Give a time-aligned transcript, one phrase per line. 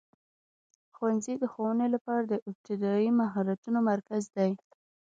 [0.95, 4.51] ښوونځی د ښوونې لپاره د ابتدایي مهارتونو مرکز دی.